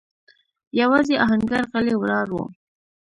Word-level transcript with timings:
يواځې 0.79 1.15
آهنګر 1.23 1.61
غلی 1.71 1.95
ولاړ 1.97 2.27
و. 2.33 2.37